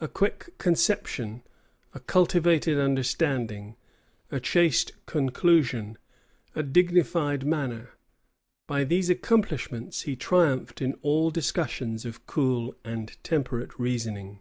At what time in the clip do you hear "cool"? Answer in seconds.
12.26-12.74